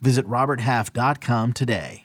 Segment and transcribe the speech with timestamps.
[0.00, 2.04] Visit RobertHalf.com today.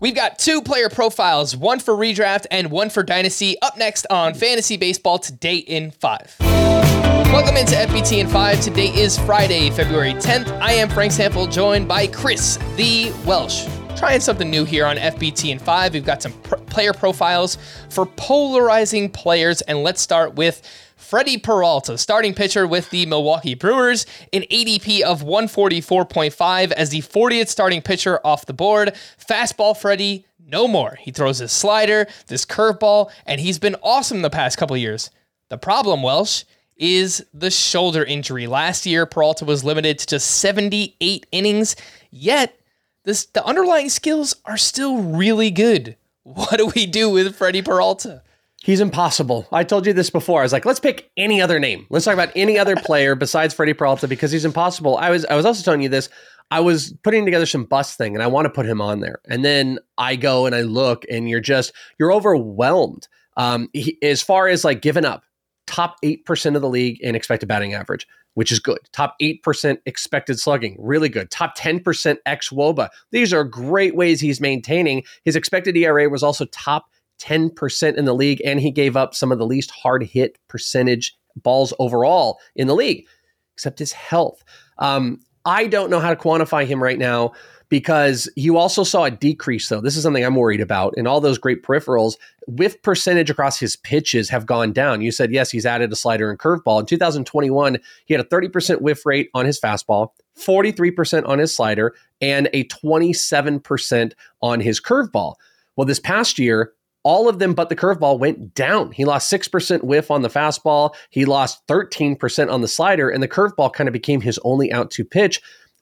[0.00, 4.32] We've got two player profiles, one for redraft and one for dynasty, up next on
[4.32, 6.36] Fantasy Baseball Today in 5.
[6.40, 8.60] Welcome into FBT in 5.
[8.62, 10.50] Today is Friday, February 10th.
[10.60, 13.66] I am Frank Stampfl, joined by Chris the Welsh.
[13.94, 15.92] Trying something new here on FBT in 5.
[15.92, 17.58] We've got some pr- player profiles
[17.90, 20.62] for polarizing players, and let's start with
[20.96, 27.48] Freddie Peralta, starting pitcher with the Milwaukee Brewers, an ADP of 144.5 as the 40th
[27.48, 28.94] starting pitcher off the board.
[29.18, 30.96] Fastball Freddie, no more.
[31.00, 35.10] He throws his slider, this curveball, and he's been awesome the past couple years.
[35.48, 36.44] The problem, Welsh,
[36.76, 38.46] is the shoulder injury.
[38.46, 41.76] Last year, Peralta was limited to just 78 innings,
[42.10, 42.58] yet
[43.04, 45.96] this the underlying skills are still really good.
[46.22, 48.22] What do we do with Freddie Peralta?
[48.62, 49.48] He's impossible.
[49.52, 50.40] I told you this before.
[50.40, 51.86] I was like, let's pick any other name.
[51.88, 54.98] Let's talk about any other player besides Freddie Peralta because he's impossible.
[54.98, 56.10] I was I was also telling you this.
[56.50, 59.20] I was putting together some bus thing and I want to put him on there.
[59.28, 63.08] And then I go and I look and you're just you're overwhelmed.
[63.36, 65.24] Um, he, as far as like giving up,
[65.70, 68.80] top 8% of the league in expected batting average, which is good.
[68.92, 71.30] Top 8% expected slugging, really good.
[71.30, 72.88] Top 10% xwOBA.
[73.12, 75.04] These are great ways he's maintaining.
[75.24, 76.86] His expected ERA was also top
[77.20, 81.16] 10% in the league, and he gave up some of the least hard hit percentage
[81.36, 83.06] balls overall in the league,
[83.54, 84.42] except his health.
[84.78, 87.32] Um, I don't know how to quantify him right now
[87.70, 89.80] because you also saw a decrease, though.
[89.80, 90.92] This is something I'm worried about.
[90.96, 92.16] And all those great peripherals,
[92.46, 95.00] whiff percentage across his pitches have gone down.
[95.00, 96.80] You said, yes, he's added a slider and curveball.
[96.80, 101.94] In 2021, he had a 30% whiff rate on his fastball, 43% on his slider,
[102.20, 104.12] and a 27%
[104.42, 105.36] on his curveball.
[105.76, 106.72] Well, this past year,
[107.04, 108.90] all of them but the curveball went down.
[108.90, 110.94] He lost 6% whiff on the fastball.
[111.10, 114.90] He lost 13% on the slider, and the curveball kind of became his only out
[114.90, 115.40] to pitch.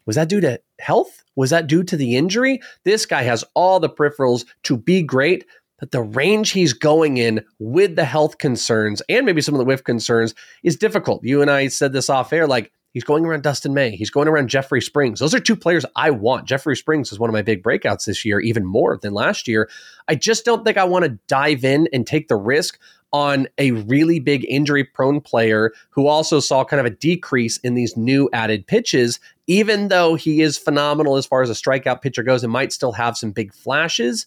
[0.08, 1.22] Was that due to health?
[1.36, 2.62] Was that due to the injury?
[2.84, 5.44] This guy has all the peripherals to be great,
[5.78, 9.66] but the range he's going in with the health concerns and maybe some of the
[9.66, 11.22] whiff concerns is difficult.
[11.24, 13.94] You and I said this off air like, He's going around Dustin May.
[13.94, 15.20] He's going around Jeffrey Springs.
[15.20, 16.46] Those are two players I want.
[16.46, 19.68] Jeffrey Springs is one of my big breakouts this year, even more than last year.
[20.08, 22.78] I just don't think I want to dive in and take the risk
[23.12, 27.74] on a really big injury prone player who also saw kind of a decrease in
[27.74, 32.22] these new added pitches, even though he is phenomenal as far as a strikeout pitcher
[32.22, 34.26] goes and might still have some big flashes.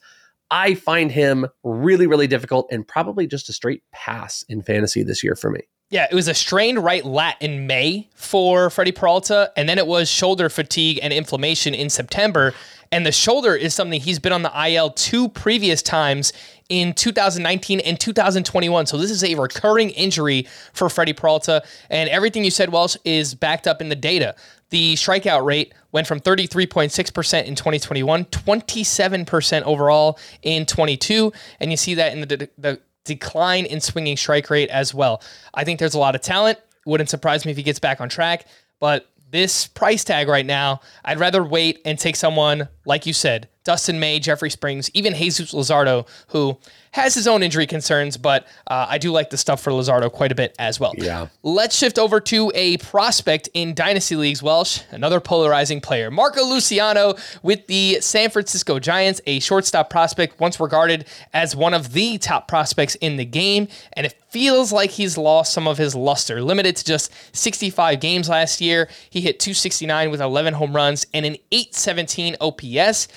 [0.50, 5.24] I find him really, really difficult and probably just a straight pass in fantasy this
[5.24, 5.62] year for me.
[5.92, 9.86] Yeah, it was a strained right lat in May for Freddie Peralta, and then it
[9.86, 12.54] was shoulder fatigue and inflammation in September.
[12.94, 16.32] And the shoulder is something he's been on the IL two previous times
[16.70, 18.86] in 2019 and 2021.
[18.86, 21.62] So this is a recurring injury for Freddie Peralta.
[21.90, 24.36] And everything you said, Welsh, is backed up in the data.
[24.70, 31.34] The strikeout rate went from 33.6% in 2021, 27% overall in 22.
[31.60, 35.22] And you see that in the, the decline in swinging strike rate as well.
[35.54, 36.60] I think there's a lot of talent.
[36.86, 38.46] Wouldn't surprise me if he gets back on track,
[38.80, 43.48] but this price tag right now, I'd rather wait and take someone, like you said,
[43.64, 46.58] Dustin May, Jeffrey Springs, even Jesus Luzardo, who
[46.92, 50.32] has his own injury concerns, but uh, I do like the stuff for Luzardo quite
[50.32, 50.94] a bit as well.
[50.98, 51.28] Yeah.
[51.42, 56.12] Let's shift over to a prospect in Dynasty Leagues, Welsh, another polarizing player.
[56.12, 61.94] Marco Luciano with the San Francisco Giants, a shortstop prospect, once regarded as one of
[61.94, 65.96] the top prospects in the game, and it feels like he's lost some of his
[65.96, 66.42] luster.
[66.42, 71.26] Limited to just 65 games last year, he hit 269 with 11 home runs and
[71.26, 73.08] an 817 OPS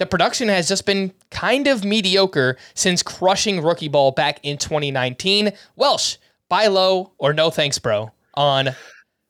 [0.00, 5.52] the production has just been kind of mediocre since crushing rookie ball back in 2019.
[5.76, 6.16] Welsh,
[6.48, 8.70] buy low or no thanks, bro, on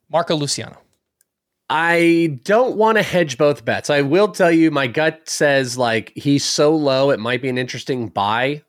[0.09, 0.77] Marco Luciano.
[1.69, 3.89] I don't want to hedge both bets.
[3.89, 7.57] I will tell you, my gut says like he's so low, it might be an
[7.57, 8.63] interesting buy,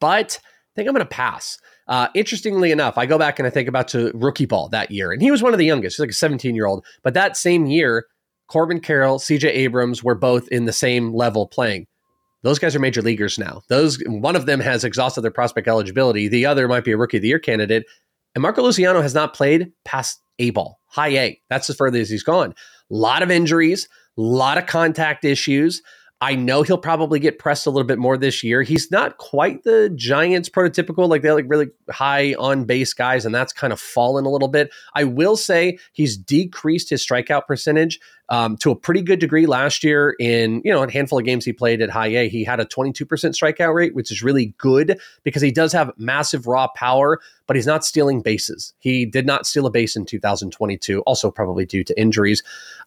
[0.00, 1.58] but I think I'm going to pass.
[1.86, 5.12] Uh, interestingly enough, I go back and I think about to rookie ball that year,
[5.12, 6.84] and he was one of the youngest, he's like a 17 year old.
[7.04, 8.06] But that same year,
[8.48, 11.86] Corbin Carroll, CJ Abrams were both in the same level playing.
[12.42, 13.62] Those guys are major leaguers now.
[13.68, 16.28] Those one of them has exhausted their prospect eligibility.
[16.28, 17.86] The other might be a rookie of the year candidate.
[18.34, 21.40] And Marco Luciano has not played past A ball, high A.
[21.48, 22.50] That's as further as he's gone.
[22.90, 25.82] A lot of injuries, a lot of contact issues.
[26.20, 28.62] I know he'll probably get pressed a little bit more this year.
[28.62, 33.34] He's not quite the Giants prototypical, like they're like really high on base guys, and
[33.34, 34.70] that's kind of fallen a little bit.
[34.94, 39.84] I will say he's decreased his strikeout percentage um, to a pretty good degree last
[39.84, 42.28] year in you know a handful of games he played at high A.
[42.28, 46.46] He had a 22% strikeout rate, which is really good because he does have massive
[46.46, 48.74] raw power, but he's not stealing bases.
[48.78, 52.42] He did not steal a base in 2022, also probably due to injuries.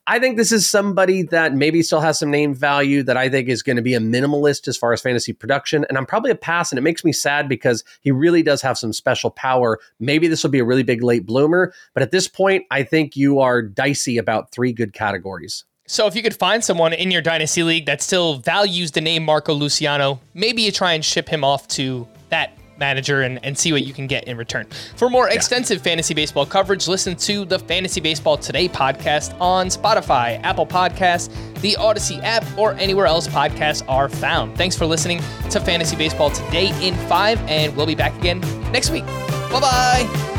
[0.07, 3.47] I think this is somebody that maybe still has some name value that I think
[3.47, 5.85] is going to be a minimalist as far as fantasy production.
[5.87, 8.77] And I'm probably a pass, and it makes me sad because he really does have
[8.77, 9.77] some special power.
[9.99, 13.15] Maybe this will be a really big late bloomer, but at this point, I think
[13.15, 15.65] you are dicey about three good categories categories.
[15.87, 19.25] So if you could find someone in your dynasty league that still values the name
[19.25, 23.73] Marco Luciano, maybe you try and ship him off to that manager and, and see
[23.73, 24.67] what you can get in return.
[24.95, 25.33] For more yeah.
[25.33, 31.29] extensive fantasy baseball coverage, listen to the Fantasy Baseball Today podcast on Spotify, Apple Podcasts,
[31.61, 34.55] the Odyssey app, or anywhere else podcasts are found.
[34.55, 38.39] Thanks for listening to Fantasy Baseball Today in 5, and we'll be back again
[38.71, 39.05] next week.
[39.51, 40.38] Bye bye.